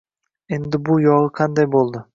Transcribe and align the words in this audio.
Endi 0.57 0.81
bu 0.89 0.97
yog`i 1.05 1.31
qanday 1.41 1.73
bo`ldi 1.79 2.07